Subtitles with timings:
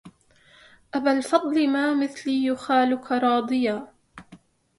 [0.93, 3.87] أبا الفضل ما مثلي يخالك راضيا